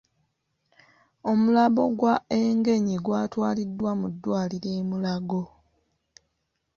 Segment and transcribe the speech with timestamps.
[1.31, 5.43] Omulambo gwa Engenyi gwatwaliddwa mu ddwaliro e Mulago.